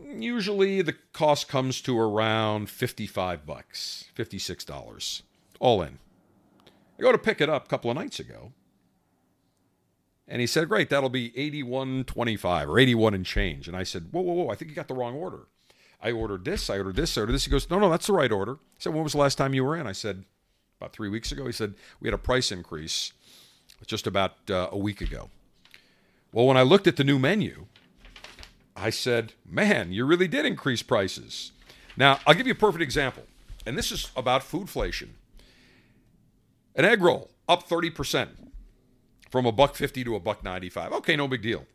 Usually 0.04 0.82
the 0.82 0.94
cost 1.12 1.48
comes 1.48 1.80
to 1.82 1.98
around 1.98 2.68
55 2.68 3.46
bucks, 3.46 4.04
$56 4.16 5.22
all 5.60 5.82
in. 5.82 5.98
I 6.98 7.02
go 7.02 7.12
to 7.12 7.18
pick 7.18 7.40
it 7.40 7.48
up 7.48 7.66
a 7.66 7.68
couple 7.68 7.90
of 7.90 7.96
nights 7.96 8.20
ago. 8.20 8.52
And 10.28 10.40
he 10.42 10.46
said, 10.46 10.68
Great, 10.68 10.90
that'll 10.90 11.08
be 11.08 11.30
81.25 11.30 12.68
or 12.68 12.78
81 12.78 13.14
and 13.14 13.24
change. 13.24 13.66
And 13.66 13.76
I 13.76 13.82
said, 13.82 14.08
Whoa, 14.10 14.20
whoa, 14.20 14.34
whoa, 14.34 14.50
I 14.50 14.54
think 14.54 14.70
you 14.70 14.74
got 14.74 14.88
the 14.88 14.94
wrong 14.94 15.14
order. 15.14 15.46
I 16.00 16.12
ordered 16.12 16.44
this, 16.44 16.70
I 16.70 16.76
ordered 16.76 16.96
this, 16.96 17.16
I 17.16 17.22
ordered 17.22 17.32
this. 17.32 17.46
He 17.46 17.50
goes, 17.50 17.70
No, 17.70 17.78
no, 17.78 17.90
that's 17.90 18.06
the 18.06 18.12
right 18.12 18.30
order. 18.30 18.54
I 18.54 18.78
said, 18.78 18.94
When 18.94 19.02
was 19.02 19.12
the 19.12 19.18
last 19.18 19.38
time 19.38 19.54
you 19.54 19.64
were 19.64 19.74
in? 19.74 19.86
I 19.86 19.92
said, 19.92 20.24
About 20.80 20.92
three 20.92 21.08
weeks 21.08 21.32
ago. 21.32 21.46
He 21.46 21.52
said, 21.52 21.74
We 21.98 22.06
had 22.06 22.14
a 22.14 22.18
price 22.18 22.52
increase 22.52 23.12
just 23.86 24.06
about 24.06 24.34
uh, 24.50 24.68
a 24.70 24.78
week 24.78 25.00
ago. 25.00 25.30
Well, 26.32 26.46
when 26.46 26.58
I 26.58 26.62
looked 26.62 26.86
at 26.86 26.96
the 26.96 27.04
new 27.04 27.18
menu, 27.18 27.66
I 28.76 28.90
said, 28.90 29.32
Man, 29.48 29.92
you 29.92 30.04
really 30.04 30.28
did 30.28 30.44
increase 30.44 30.82
prices. 30.82 31.52
Now, 31.96 32.20
I'll 32.26 32.34
give 32.34 32.46
you 32.46 32.52
a 32.52 32.56
perfect 32.56 32.82
example. 32.82 33.24
And 33.66 33.76
this 33.76 33.90
is 33.90 34.10
about 34.14 34.42
foodflation. 34.42 35.08
An 36.74 36.84
egg 36.84 37.02
roll 37.02 37.30
up 37.48 37.68
30% 37.68 38.47
from 39.30 39.46
a 39.46 39.52
buck 39.52 39.74
50 39.74 40.04
to 40.04 40.16
a 40.16 40.20
buck 40.20 40.42
95. 40.42 40.92
Okay, 40.92 41.16
no 41.16 41.28
big 41.28 41.42
deal. 41.42 41.66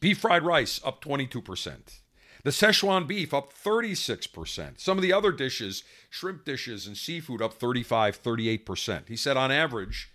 Beef 0.00 0.18
fried 0.18 0.44
rice 0.44 0.80
up 0.84 1.02
22%. 1.02 2.00
The 2.44 2.50
Szechuan 2.50 3.06
beef 3.06 3.34
up 3.34 3.52
36%. 3.52 4.80
Some 4.80 4.96
of 4.96 5.02
the 5.02 5.12
other 5.12 5.32
dishes, 5.32 5.82
shrimp 6.08 6.44
dishes 6.44 6.86
and 6.86 6.96
seafood 6.96 7.42
up 7.42 7.54
35, 7.54 8.22
38%. 8.22 9.08
He 9.08 9.16
said 9.16 9.36
on 9.36 9.50
average, 9.50 10.10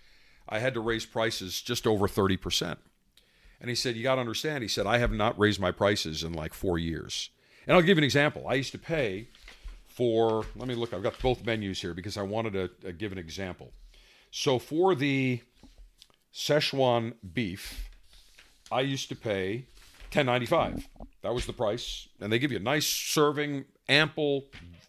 I 0.48 0.58
had 0.58 0.74
to 0.74 0.80
raise 0.80 1.06
prices 1.06 1.60
just 1.60 1.86
over 1.86 2.08
30%. 2.08 2.76
And 3.60 3.70
he 3.70 3.76
said, 3.76 3.96
You 3.96 4.02
got 4.02 4.16
to 4.16 4.20
understand, 4.20 4.62
he 4.62 4.68
said, 4.68 4.86
I 4.86 4.98
have 4.98 5.12
not 5.12 5.38
raised 5.38 5.60
my 5.60 5.70
prices 5.70 6.22
in 6.22 6.32
like 6.32 6.54
four 6.54 6.78
years. 6.78 7.30
And 7.66 7.76
I'll 7.76 7.82
give 7.82 7.96
you 7.96 8.02
an 8.02 8.04
example. 8.04 8.46
I 8.48 8.54
used 8.54 8.72
to 8.72 8.78
pay 8.78 9.28
for, 9.86 10.44
let 10.56 10.68
me 10.68 10.74
look, 10.74 10.92
I've 10.92 11.02
got 11.02 11.18
both 11.20 11.44
menus 11.44 11.80
here 11.80 11.94
because 11.94 12.16
I 12.16 12.22
wanted 12.22 12.52
to 12.54 12.88
uh, 12.88 12.92
give 12.98 13.12
an 13.12 13.18
example. 13.18 13.72
So 14.30 14.58
for 14.58 14.94
the 14.94 15.40
Szechuan 16.34 17.14
beef, 17.32 17.88
I 18.72 18.80
used 18.80 19.08
to 19.10 19.14
pay 19.14 19.66
10.95. 20.10 20.84
That 21.22 21.32
was 21.32 21.46
the 21.46 21.52
price, 21.52 22.08
and 22.20 22.32
they 22.32 22.40
give 22.40 22.50
you 22.50 22.56
a 22.56 22.60
nice 22.60 22.86
serving, 22.86 23.66
ample, 23.88 24.46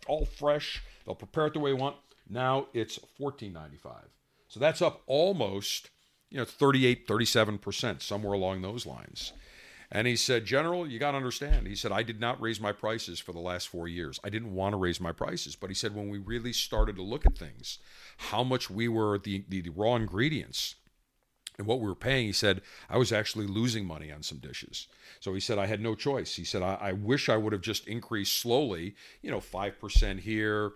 all 0.07 0.25
fresh. 0.25 0.81
They'll 1.05 1.13
prepare 1.13 1.47
it 1.47 1.53
the 1.53 1.59
way 1.59 1.69
you 1.69 1.75
want. 1.75 1.97
Now 2.27 2.67
it's 2.73 2.97
14.95. 3.19 4.05
So 4.47 4.59
that's 4.59 4.81
up 4.81 5.03
almost, 5.05 5.91
you 6.31 6.39
know, 6.39 6.45
38, 6.45 7.07
37%, 7.07 8.01
somewhere 8.01 8.33
along 8.33 8.63
those 8.63 8.87
lines. 8.87 9.33
And 9.91 10.07
he 10.07 10.15
said, 10.15 10.45
General, 10.45 10.87
you 10.87 10.97
got 10.97 11.11
to 11.11 11.17
understand. 11.17 11.67
He 11.67 11.75
said, 11.75 11.91
I 11.91 12.01
did 12.01 12.19
not 12.19 12.41
raise 12.41 12.59
my 12.59 12.71
prices 12.71 13.19
for 13.19 13.33
the 13.33 13.39
last 13.39 13.67
four 13.67 13.87
years. 13.87 14.19
I 14.23 14.29
didn't 14.29 14.55
want 14.55 14.73
to 14.73 14.77
raise 14.77 14.99
my 14.99 15.11
prices. 15.11 15.55
But 15.55 15.69
he 15.69 15.75
said, 15.75 15.93
when 15.93 16.09
we 16.09 16.17
really 16.17 16.53
started 16.53 16.95
to 16.95 17.03
look 17.03 17.25
at 17.25 17.37
things, 17.37 17.77
how 18.17 18.43
much 18.43 18.67
we 18.69 18.87
were, 18.87 19.19
the, 19.19 19.45
the, 19.47 19.61
the 19.61 19.69
raw 19.69 19.95
ingredients, 19.95 20.75
and 21.57 21.67
what 21.67 21.79
we 21.79 21.87
were 21.87 21.95
paying, 21.95 22.27
he 22.27 22.33
said, 22.33 22.61
I 22.89 22.97
was 22.97 23.11
actually 23.11 23.47
losing 23.47 23.85
money 23.85 24.11
on 24.11 24.23
some 24.23 24.39
dishes. 24.39 24.87
So 25.19 25.33
he 25.33 25.39
said, 25.39 25.57
I 25.57 25.67
had 25.67 25.81
no 25.81 25.95
choice. 25.95 26.35
He 26.35 26.43
said, 26.43 26.61
I, 26.61 26.77
I 26.81 26.91
wish 26.91 27.29
I 27.29 27.37
would 27.37 27.53
have 27.53 27.61
just 27.61 27.87
increased 27.87 28.39
slowly, 28.39 28.95
you 29.21 29.31
know, 29.31 29.39
5% 29.39 30.19
here, 30.19 30.73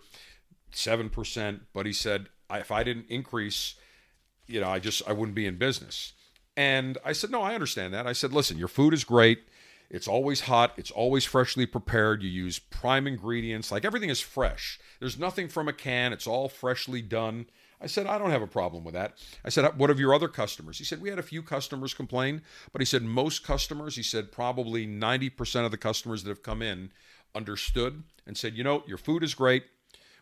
7%. 0.72 1.60
But 1.72 1.86
he 1.86 1.92
said, 1.92 2.28
if 2.50 2.70
I 2.70 2.82
didn't 2.82 3.06
increase, 3.08 3.74
you 4.46 4.60
know, 4.60 4.68
I 4.68 4.78
just, 4.78 5.02
I 5.08 5.12
wouldn't 5.12 5.34
be 5.34 5.46
in 5.46 5.56
business. 5.56 6.14
And 6.56 6.98
I 7.04 7.12
said, 7.12 7.30
no, 7.30 7.42
I 7.42 7.54
understand 7.54 7.94
that. 7.94 8.06
I 8.06 8.12
said, 8.12 8.32
listen, 8.32 8.58
your 8.58 8.68
food 8.68 8.92
is 8.92 9.04
great. 9.04 9.40
It's 9.90 10.06
always 10.06 10.42
hot. 10.42 10.72
It's 10.76 10.92
always 10.92 11.24
freshly 11.24 11.66
prepared. 11.66 12.22
You 12.22 12.30
use 12.30 12.58
prime 12.60 13.06
ingredients. 13.06 13.72
Like 13.72 13.84
everything 13.84 14.08
is 14.08 14.20
fresh. 14.20 14.78
There's 15.00 15.18
nothing 15.18 15.48
from 15.48 15.68
a 15.68 15.72
can. 15.72 16.12
It's 16.12 16.28
all 16.28 16.48
freshly 16.48 17.02
done. 17.02 17.46
I 17.80 17.86
said, 17.86 18.06
I 18.06 18.18
don't 18.18 18.30
have 18.30 18.42
a 18.42 18.46
problem 18.46 18.84
with 18.84 18.94
that. 18.94 19.14
I 19.44 19.48
said, 19.48 19.78
what 19.78 19.90
of 19.90 19.98
your 19.98 20.14
other 20.14 20.28
customers? 20.28 20.78
He 20.78 20.84
said, 20.84 21.00
we 21.00 21.08
had 21.08 21.18
a 21.18 21.22
few 21.22 21.42
customers 21.42 21.94
complain, 21.94 22.42
but 22.72 22.80
he 22.80 22.84
said, 22.84 23.02
most 23.02 23.42
customers, 23.42 23.96
he 23.96 24.02
said, 24.02 24.30
probably 24.30 24.86
90% 24.86 25.64
of 25.64 25.70
the 25.70 25.78
customers 25.78 26.22
that 26.22 26.30
have 26.30 26.42
come 26.42 26.60
in 26.60 26.92
understood 27.34 28.02
and 28.26 28.36
said, 28.36 28.54
you 28.54 28.62
know, 28.62 28.84
your 28.86 28.98
food 28.98 29.22
is 29.22 29.34
great. 29.34 29.64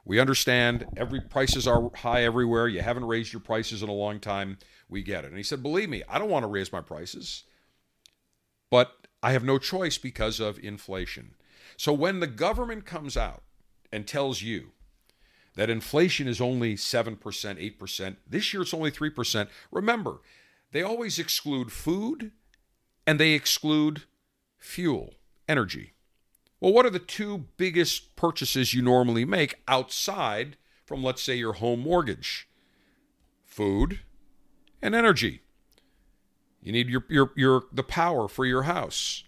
We 0.05 0.21
understand 0.21 0.87
every 0.97 1.21
prices 1.21 1.67
are 1.67 1.91
high 1.97 2.23
everywhere. 2.25 2.69
You 2.69 2.81
haven't 2.81 3.05
raised 3.05 3.33
your 3.33 3.41
prices 3.41 3.83
in 3.83 3.89
a 3.89 3.93
long 3.93 4.21
time. 4.21 4.59
We 4.89 5.03
get 5.03 5.25
it. 5.25 5.29
And 5.29 5.37
he 5.37 5.43
said, 5.43 5.63
believe 5.63 5.89
me, 5.89 6.05
I 6.09 6.19
don't 6.19 6.31
want 6.31 6.45
to 6.45 6.49
raise 6.49 6.73
my 6.73 6.81
prices, 6.81 7.43
but 8.71 8.93
I 9.23 9.33
have 9.33 9.45
no 9.45 9.59
choice 9.59 9.99
because 9.99 10.41
of 10.41 10.59
inflation. 10.59 11.35
So 11.77 11.93
when 11.93 12.21
the 12.21 12.27
government 12.27 12.87
comes 12.87 13.17
out 13.17 13.43
and 13.93 14.07
tells 14.07 14.43
you 14.43 14.73
that 15.59 15.71
inflation 15.71 16.29
is 16.29 16.41
only 16.41 16.77
7%, 16.77 17.19
8%. 17.19 18.17
This 18.29 18.53
year 18.53 18.63
it's 18.63 18.73
only 18.73 18.93
3%. 18.93 19.49
Remember, 19.73 20.21
they 20.71 20.83
always 20.83 21.19
exclude 21.19 21.73
food 21.73 22.31
and 23.05 23.19
they 23.19 23.33
exclude 23.33 24.05
fuel, 24.57 25.15
energy. 25.49 25.95
Well, 26.61 26.73
what 26.73 26.87
are 26.87 26.91
the 26.91 27.01
two 27.01 27.47
biggest 27.57 28.15
purchases 28.15 28.73
you 28.73 28.83
normally 28.83 29.25
make 29.25 29.57
outside 29.67 30.57
from, 30.85 31.03
let's 31.03 31.25
say, 31.25 31.35
your 31.35 31.55
home 31.55 31.81
mortgage? 31.81 32.49
Food 33.45 34.01
and 34.81 34.95
energy. 34.95 35.43
You 36.63 36.73
need 36.73 36.89
your, 36.89 37.05
your, 37.09 37.33
your, 37.37 37.65
the 37.73 37.83
power 37.83 38.29
for 38.29 38.45
your 38.45 38.63
house 38.63 39.25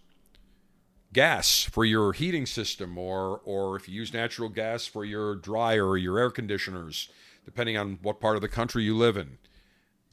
gas 1.12 1.62
for 1.64 1.84
your 1.84 2.12
heating 2.12 2.46
system 2.46 2.96
or 2.96 3.40
or 3.44 3.76
if 3.76 3.88
you 3.88 3.94
use 3.94 4.12
natural 4.12 4.49
gas 4.49 4.87
for 4.87 5.04
your 5.04 5.34
dryer 5.34 5.88
or 5.88 5.99
your 5.99 6.18
air 6.18 6.30
conditioners 6.30 7.08
depending 7.44 7.76
on 7.76 7.99
what 8.02 8.20
part 8.20 8.37
of 8.37 8.42
the 8.42 8.49
country 8.49 8.84
you 8.84 8.96
live 8.96 9.16
in. 9.16 9.38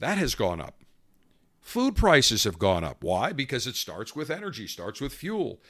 That 0.00 0.18
has 0.18 0.34
gone 0.34 0.60
up. 0.60 0.82
Food 1.60 1.94
prices 1.94 2.44
have 2.44 2.58
gone 2.58 2.82
up. 2.82 3.04
Why? 3.04 3.32
Because 3.32 3.66
it 3.66 3.76
starts 3.76 4.16
with 4.16 4.30
energy 4.30 4.66
starts 4.66 5.00
with 5.00 5.12
fuel 5.12 5.60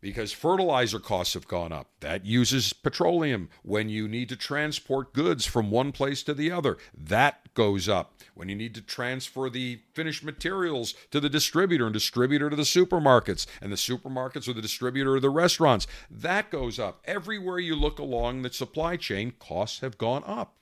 because 0.00 0.32
fertilizer 0.32 0.98
costs 0.98 1.34
have 1.34 1.46
gone 1.46 1.72
up. 1.72 1.88
That 2.00 2.24
uses 2.24 2.72
petroleum. 2.72 3.50
When 3.62 3.88
you 3.88 4.08
need 4.08 4.28
to 4.30 4.36
transport 4.36 5.12
goods 5.12 5.46
from 5.46 5.70
one 5.70 5.92
place 5.92 6.22
to 6.24 6.34
the 6.34 6.50
other, 6.50 6.78
that 6.94 7.52
goes 7.54 7.88
up. 7.88 8.14
When 8.34 8.48
you 8.48 8.56
need 8.56 8.74
to 8.74 8.82
transfer 8.82 9.50
the 9.50 9.80
finished 9.92 10.24
materials 10.24 10.94
to 11.10 11.20
the 11.20 11.28
distributor 11.28 11.84
and 11.84 11.92
distributor 11.92 12.48
to 12.48 12.56
the 12.56 12.62
supermarkets, 12.62 13.46
and 13.60 13.70
the 13.70 13.76
supermarkets 13.76 14.48
or 14.48 14.54
the 14.54 14.62
distributor 14.62 15.16
to 15.16 15.20
the 15.20 15.30
restaurants, 15.30 15.86
that 16.10 16.50
goes 16.50 16.78
up. 16.78 17.02
Everywhere 17.04 17.58
you 17.58 17.74
look 17.74 17.98
along 17.98 18.42
the 18.42 18.52
supply 18.52 18.96
chain, 18.96 19.32
costs 19.38 19.80
have 19.80 19.98
gone 19.98 20.24
up. 20.26 20.56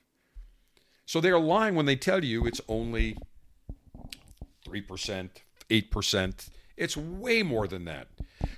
So 1.07 1.21
they're 1.21 1.38
lying 1.38 1.75
when 1.75 1.87
they 1.87 1.97
tell 1.97 2.25
you 2.25 2.47
it's 2.47 2.61
only 2.68 3.16
3%, 4.66 5.30
8%. 5.71 6.49
It's 6.78 6.97
way 6.97 7.42
more 7.42 7.66
than 7.66 7.85
that. 7.87 8.08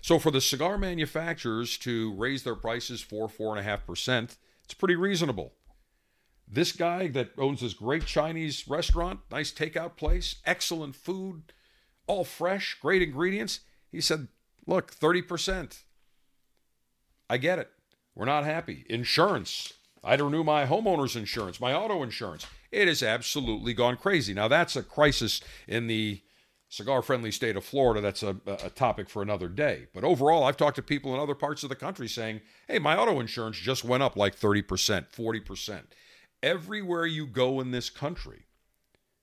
So 0.03 0.19
for 0.19 0.31
the 0.31 0.41
cigar 0.41 0.77
manufacturers 0.79 1.79
to 1.79 2.13
raise 2.15 2.43
their 2.43 2.55
prices 2.55 3.01
four, 3.01 3.29
four 3.29 3.51
and 3.51 3.61
a 3.61 3.69
half 3.69 3.87
percent, 3.87 4.37
it's 4.65 4.75
pretty 4.75 4.97
reasonable. 4.97 5.55
This 6.47 6.73
guy 6.73 7.09
that 7.09 7.31
owns 7.39 7.61
this 7.61 7.75
great 7.75 8.05
Chinese 8.05 8.69
restaurant, 8.69 9.21
nice 9.31 9.53
takeout 9.53 9.97
place, 9.97 10.37
excellent 10.45 10.97
food, 10.97 11.53
all 12.07 12.25
fresh, 12.25 12.77
great 12.81 13.03
ingredients, 13.03 13.61
he 13.91 14.01
said, 14.01 14.29
look, 14.67 14.95
30%. 14.95 15.83
I 17.29 17.37
get 17.37 17.59
it. 17.59 17.71
We're 18.15 18.27
not 18.27 18.45
happy. 18.45 18.85
Insurance. 18.91 19.73
I 20.03 20.11
had 20.11 20.19
to 20.19 20.25
renew 20.25 20.45
my 20.45 20.67
homeowner's 20.67 21.15
insurance, 21.17 21.61
my 21.61 21.73
auto 21.73 22.03
insurance. 22.03 22.47
It 22.73 22.89
has 22.89 23.03
absolutely 23.03 23.75
gone 23.75 23.97
crazy. 23.97 24.35
Now, 24.35 24.49
that's 24.49 24.77
a 24.77 24.83
crisis 24.83 25.41
in 25.69 25.87
the 25.87 26.23
cigar 26.71 27.03
friendly 27.03 27.33
state 27.33 27.57
of 27.57 27.65
Florida, 27.65 28.01
that's 28.01 28.23
a, 28.23 28.37
a 28.47 28.71
topic 28.71 29.11
for 29.11 29.21
another 29.21 29.49
day. 29.49 29.89
But 29.93 30.05
overall, 30.05 30.45
I've 30.45 30.57
talked 30.57 30.77
to 30.77 30.83
people 30.83 31.13
in 31.13 31.21
other 31.21 31.35
parts 31.35 31.63
of 31.65 31.69
the 31.69 31.75
country 31.75 32.09
saying, 32.09 32.41
hey, 32.69 32.79
my 32.79 32.97
auto 32.97 33.19
insurance 33.21 33.59
just 33.59 33.85
went 33.85 34.05
up 34.05 34.17
like 34.17 34.39
30%, 34.39 35.07
40%. 35.13 35.83
Everywhere 36.43 37.05
you 37.05 37.27
go 37.27 37.61
in 37.61 37.73
this 37.73 37.91
country, 37.91 38.47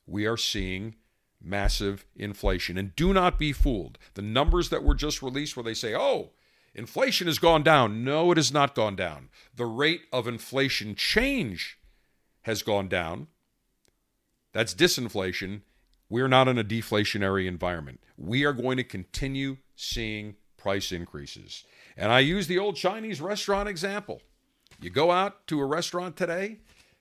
we 0.06 0.28
are 0.28 0.38
seeing 0.38 0.96
massive 1.42 2.06
inflation. 2.18 2.78
And 2.78 2.96
do 2.96 3.14
not 3.14 3.40
be 3.40 3.54
fooled. 3.54 3.98
The 4.16 4.22
numbers 4.22 4.68
that 4.70 4.84
were 4.84 4.96
just 4.96 5.24
released, 5.24 5.56
where 5.56 5.64
they 5.64 5.74
say, 5.74 5.96
oh, 5.96 6.32
inflation 6.76 7.28
has 7.28 7.40
gone 7.40 7.64
down. 7.64 8.04
No, 8.04 8.30
it 8.32 8.38
has 8.38 8.52
not 8.52 8.76
gone 8.76 8.98
down. 8.98 9.30
The 9.56 9.66
rate 9.66 10.02
of 10.12 10.28
inflation 10.28 10.96
change 10.96 11.80
has 12.42 12.62
gone 12.62 12.90
down. 12.90 13.28
That's 14.52 14.76
disinflation. 14.76 15.62
We're 16.10 16.28
not 16.28 16.48
in 16.48 16.58
a 16.58 16.64
deflationary 16.64 17.48
environment. 17.48 18.02
We 18.18 18.46
are 18.46 18.54
going 18.54 18.78
to 18.78 18.84
continue 18.84 19.58
seeing 19.76 20.36
price 20.56 20.92
increases. 20.92 21.64
And 21.96 22.12
I 22.12 22.20
use 22.20 22.48
the 22.48 22.60
old 22.60 22.76
Chinese 22.76 23.22
restaurant 23.22 23.68
example. 23.68 24.22
You 24.80 24.90
go 24.90 25.12
out 25.12 25.48
to 25.48 25.60
a 25.60 25.66
restaurant 25.66 26.16
today, 26.16 26.58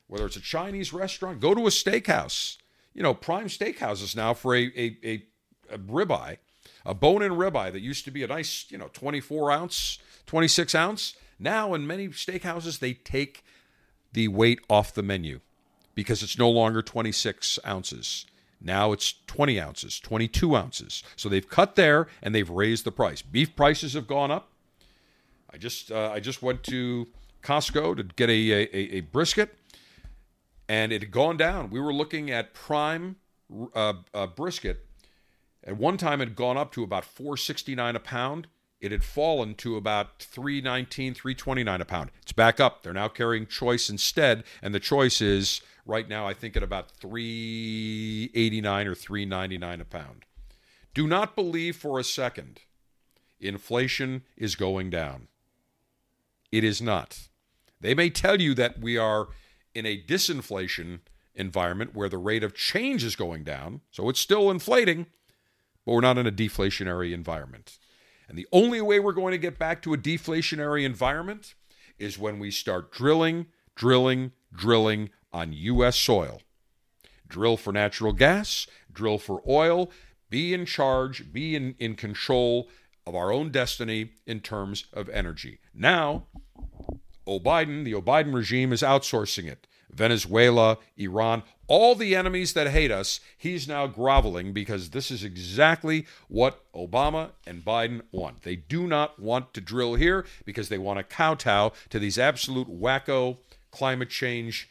whether 0.06 0.26
it's 0.26 0.36
a 0.36 0.40
Chinese 0.40 0.92
restaurant, 0.92 1.40
go 1.40 1.54
to 1.54 1.66
a 1.66 1.70
steakhouse. 1.70 2.56
You 2.94 3.02
know, 3.02 3.14
prime 3.14 3.46
steakhouses 3.46 4.16
now 4.16 4.34
for 4.34 4.54
a, 4.54 4.64
a, 4.76 4.96
a, 5.04 5.22
a 5.70 5.78
ribeye, 5.78 6.38
a 6.84 6.94
bone 6.94 7.22
in 7.22 7.32
ribeye 7.32 7.72
that 7.72 7.80
used 7.80 8.04
to 8.06 8.10
be 8.10 8.22
a 8.22 8.26
nice, 8.26 8.66
you 8.70 8.78
know, 8.78 8.88
24 8.92 9.50
ounce, 9.50 9.98
26 10.26 10.75
ounce. 10.75 11.14
Now, 11.38 11.75
in 11.75 11.86
many 11.86 12.08
steakhouses, 12.08 12.78
they 12.78 12.94
take 12.94 13.44
the 14.12 14.28
weight 14.28 14.60
off 14.70 14.94
the 14.94 15.02
menu 15.02 15.40
because 15.94 16.22
it's 16.22 16.38
no 16.38 16.48
longer 16.48 16.80
26 16.80 17.58
ounces. 17.66 18.25
Now 18.66 18.92
it's 18.92 19.14
20 19.28 19.61
ounces, 19.61 20.00
22 20.00 20.56
ounces. 20.56 21.04
So 21.14 21.28
they've 21.28 21.49
cut 21.49 21.76
there 21.76 22.08
and 22.20 22.35
they've 22.35 22.50
raised 22.50 22.85
the 22.85 22.90
price. 22.90 23.23
Beef 23.23 23.54
prices 23.54 23.94
have 23.94 24.08
gone 24.08 24.32
up. 24.32 24.50
I 25.50 25.56
just 25.56 25.92
uh, 25.92 26.11
I 26.12 26.18
just 26.20 26.42
went 26.42 26.64
to 26.64 27.06
Costco 27.42 27.96
to 27.96 28.02
get 28.02 28.28
a, 28.28 28.32
a, 28.32 28.96
a 28.96 29.00
brisket, 29.00 29.56
and 30.68 30.92
it 30.92 31.00
had 31.00 31.12
gone 31.12 31.37
down. 31.37 31.70
We 31.70 31.78
were 31.78 31.94
looking 31.94 32.30
at 32.30 32.52
prime 32.52 33.16
uh, 33.75 33.94
uh, 34.12 34.26
brisket. 34.26 34.85
At 35.62 35.76
one 35.76 35.96
time, 35.96 36.20
it 36.20 36.28
had 36.28 36.37
gone 36.37 36.56
up 36.56 36.73
to 36.73 36.82
about 36.82 37.04
469 37.04 37.96
a 37.96 38.00
pound. 38.00 38.49
It 38.80 38.92
had 38.92 39.04
fallen 39.04 39.54
to 39.56 39.76
about 39.76 40.18
319, 40.18 41.14
329 41.14 41.80
a 41.80 41.85
pound. 41.85 42.11
It's 42.23 42.33
back 42.33 42.61
up. 42.61 42.83
They're 42.83 42.92
now 42.92 43.09
carrying 43.09 43.47
choice 43.47 43.88
instead, 43.88 44.45
and 44.61 44.75
the 44.75 44.80
choice 44.80 45.21
is 45.21 45.62
right 45.87 46.09
now, 46.09 46.26
I 46.26 46.35
think, 46.35 46.56
at 46.56 46.62
about 46.62 46.90
389 46.90 48.87
or 48.87 48.95
399 48.95 49.80
a 49.80 49.85
pound. 49.85 50.25
Do 50.92 51.06
not 51.06 51.35
believe 51.35 51.76
for 51.76 51.99
a 51.99 52.04
second 52.04 52.61
inflation 53.40 54.23
is 54.37 54.54
going 54.54 54.90
down. 54.90 55.28
It 56.50 56.64
is 56.64 56.80
not. 56.80 57.28
They 57.80 57.95
may 57.95 58.11
tell 58.11 58.40
you 58.40 58.54
that 58.54 58.80
we 58.80 58.97
are 58.97 59.28
in 59.75 59.85
a 59.85 60.00
disinflation 60.00 61.00
environment 61.35 61.95
where 61.95 62.09
the 62.09 62.18
rate 62.18 62.42
of 62.42 62.54
change 62.54 63.04
is 63.04 63.14
going 63.14 63.45
down, 63.45 63.83
so 63.90 64.09
it's 64.09 64.21
still 64.21 64.50
inflating, 64.50 65.06
but 65.85 65.92
we're 65.92 66.00
not 66.00 66.18
in 66.18 66.26
a 66.26 66.33
deflationary 66.33 67.12
environment. 67.12 67.78
And 68.28 68.37
the 68.37 68.49
only 68.52 68.80
way 68.80 69.00
we're 69.00 69.12
going 69.12 69.33
to 69.33 69.38
get 69.38 69.59
back 69.59 69.83
to 69.83 69.95
a 69.95 69.99
deflationary 69.99 70.85
environment 70.85 71.54
is 71.99 72.18
when 72.18 72.38
we 72.38 72.50
start 72.50 72.92
drilling, 72.92 73.47
drilling, 73.75 74.33
drilling 74.54 75.11
on 75.33 75.52
U.S. 75.52 75.97
soil. 75.97 76.40
Drill 77.28 77.56
for 77.56 77.73
natural 77.73 78.12
gas, 78.12 78.66
drill 78.92 79.18
for 79.18 79.42
oil, 79.49 79.90
be 80.30 80.54
in 80.54 80.66
charge, 80.66 81.33
be 81.33 81.54
in, 81.54 81.75
in 81.78 81.95
control 81.95 82.68
of 83.06 83.14
our 83.14 83.33
own 83.33 83.50
destiny 83.50 84.11
in 84.26 84.40
terms 84.40 84.87
of 84.92 85.09
energy. 85.09 85.61
Now, 85.73 86.26
O'Biden, 87.26 87.85
the 87.85 87.95
O'Biden 87.95 88.35
regime 88.35 88.73
is 88.73 88.83
outsourcing 88.83 89.50
it. 89.50 89.66
Venezuela, 89.96 90.78
Iran, 90.96 91.42
all 91.68 91.94
the 91.94 92.14
enemies 92.14 92.52
that 92.52 92.68
hate 92.68 92.92
us, 92.92 93.20
he's 93.36 93.66
now 93.66 93.86
groveling 93.86 94.52
because 94.52 94.90
this 94.90 95.10
is 95.10 95.24
exactly 95.24 96.06
what 96.28 96.62
Obama 96.74 97.30
and 97.46 97.64
Biden 97.64 98.02
want. 98.12 98.42
They 98.42 98.56
do 98.56 98.86
not 98.86 99.18
want 99.18 99.52
to 99.54 99.60
drill 99.60 99.94
here 99.94 100.24
because 100.44 100.68
they 100.68 100.78
want 100.78 100.98
to 100.98 101.02
kowtow 101.02 101.72
to 101.90 101.98
these 101.98 102.18
absolute 102.18 102.68
wacko 102.68 103.38
climate 103.73 104.10
change 104.10 104.68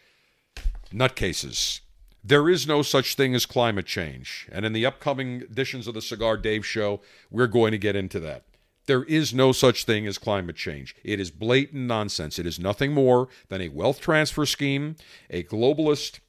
nutcases. 0.93 1.81
There 2.23 2.49
is 2.49 2.65
no 2.65 2.81
such 2.81 3.15
thing 3.15 3.35
as 3.35 3.45
climate 3.45 3.85
change. 3.85 4.47
And 4.51 4.65
in 4.65 4.73
the 4.73 4.85
upcoming 4.85 5.41
editions 5.41 5.87
of 5.87 5.93
the 5.93 6.01
Cigar 6.01 6.37
Dave 6.37 6.65
Show, 6.65 7.01
we're 7.29 7.47
going 7.47 7.71
to 7.71 7.77
get 7.77 7.95
into 7.95 8.19
that. 8.21 8.43
There 8.87 9.03
is 9.03 9.33
no 9.33 9.51
such 9.51 9.83
thing 9.85 10.05
as 10.05 10.17
climate 10.17 10.55
change. 10.55 10.95
It 11.03 11.19
is 11.19 11.31
blatant 11.31 11.87
nonsense. 11.87 12.37
It 12.37 12.45
is 12.45 12.59
nothing 12.59 12.93
more 12.93 13.27
than 13.49 13.61
a 13.61 13.69
wealth 13.69 13.99
transfer 13.99 14.45
scheme, 14.45 14.95
a 15.29 15.43
globalist 15.43 16.19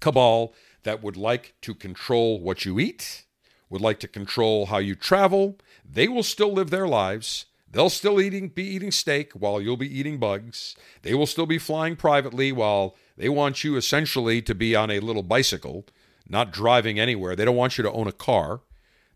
cabal 0.00 0.54
that 0.84 1.02
would 1.02 1.16
like 1.16 1.54
to 1.62 1.74
control 1.74 2.40
what 2.40 2.64
you 2.64 2.78
eat, 2.78 3.24
would 3.68 3.80
like 3.80 4.00
to 4.00 4.08
control 4.08 4.66
how 4.66 4.78
you 4.78 4.94
travel. 4.94 5.58
They 5.84 6.08
will 6.08 6.22
still 6.22 6.52
live 6.52 6.70
their 6.70 6.88
lives. 6.88 7.46
They'll 7.70 7.90
still 7.90 8.20
eating 8.20 8.48
be 8.48 8.62
eating 8.62 8.92
steak 8.92 9.32
while 9.32 9.60
you'll 9.60 9.76
be 9.76 9.98
eating 9.98 10.18
bugs. 10.18 10.76
They 11.02 11.12
will 11.12 11.26
still 11.26 11.46
be 11.46 11.58
flying 11.58 11.96
privately 11.96 12.52
while 12.52 12.94
they 13.16 13.28
want 13.28 13.64
you 13.64 13.76
essentially 13.76 14.40
to 14.42 14.54
be 14.54 14.76
on 14.76 14.90
a 14.90 15.00
little 15.00 15.24
bicycle, 15.24 15.84
not 16.28 16.52
driving 16.52 17.00
anywhere. 17.00 17.34
They 17.34 17.44
don't 17.44 17.56
want 17.56 17.76
you 17.76 17.82
to 17.82 17.92
own 17.92 18.06
a 18.06 18.12
car. 18.12 18.60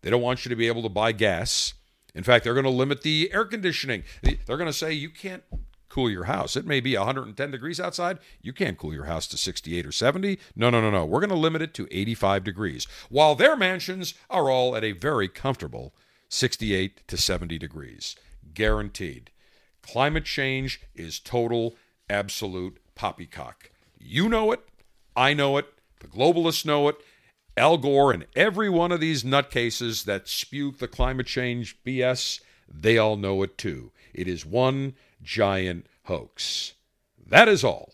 They 0.01 0.09
don't 0.09 0.21
want 0.21 0.43
you 0.45 0.49
to 0.49 0.55
be 0.55 0.67
able 0.67 0.83
to 0.83 0.89
buy 0.89 1.13
gas. 1.13 1.73
In 2.15 2.23
fact, 2.23 2.43
they're 2.43 2.53
going 2.53 2.63
to 2.63 2.69
limit 2.69 3.01
the 3.01 3.29
air 3.33 3.45
conditioning. 3.45 4.03
They're 4.21 4.57
going 4.57 4.65
to 4.65 4.73
say 4.73 4.93
you 4.93 5.09
can't 5.09 5.43
cool 5.89 6.09
your 6.09 6.25
house. 6.25 6.55
It 6.55 6.65
may 6.65 6.79
be 6.79 6.95
110 6.95 7.51
degrees 7.51 7.79
outside. 7.79 8.19
You 8.41 8.53
can't 8.53 8.77
cool 8.77 8.93
your 8.93 9.05
house 9.05 9.27
to 9.27 9.37
68 9.37 9.85
or 9.85 9.91
70. 9.91 10.39
No, 10.55 10.69
no, 10.69 10.79
no, 10.81 10.89
no. 10.89 11.05
We're 11.05 11.19
going 11.19 11.29
to 11.29 11.35
limit 11.35 11.61
it 11.61 11.73
to 11.75 11.87
85 11.91 12.43
degrees, 12.43 12.87
while 13.09 13.35
their 13.35 13.55
mansions 13.55 14.13
are 14.29 14.49
all 14.49 14.75
at 14.75 14.83
a 14.83 14.91
very 14.93 15.27
comfortable 15.27 15.93
68 16.29 17.07
to 17.07 17.17
70 17.17 17.57
degrees. 17.57 18.15
Guaranteed. 18.53 19.31
Climate 19.81 20.25
change 20.25 20.81
is 20.93 21.19
total, 21.19 21.75
absolute 22.09 22.79
poppycock. 22.95 23.71
You 23.97 24.29
know 24.29 24.51
it. 24.51 24.61
I 25.15 25.33
know 25.33 25.57
it. 25.57 25.65
The 25.99 26.07
globalists 26.07 26.65
know 26.65 26.87
it. 26.87 26.97
Al 27.57 27.77
Gore 27.77 28.13
and 28.13 28.25
every 28.35 28.69
one 28.69 28.91
of 28.91 28.99
these 28.99 29.23
nutcases 29.23 30.05
that 30.05 30.27
spew 30.27 30.71
the 30.71 30.87
climate 30.87 31.27
change 31.27 31.77
BS, 31.85 32.41
they 32.67 32.97
all 32.97 33.17
know 33.17 33.43
it 33.43 33.57
too. 33.57 33.91
It 34.13 34.27
is 34.27 34.45
one 34.45 34.95
giant 35.21 35.87
hoax. 36.03 36.73
That 37.27 37.47
is 37.47 37.63
all. 37.63 37.93